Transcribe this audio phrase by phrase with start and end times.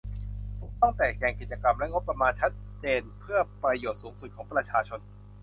[0.81, 4.99] ต้องแจกแจงกิจกรรมและงบประมาณชัดเจนเพื่อประโยชน์สูงสุดของประชาชน